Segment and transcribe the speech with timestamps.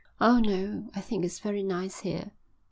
[0.19, 2.31] "Oh, no I think it's very nice here."